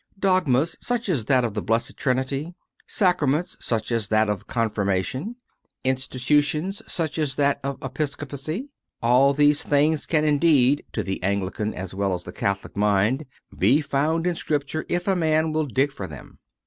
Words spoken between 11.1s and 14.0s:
Anglican as well as the Catholic mind, be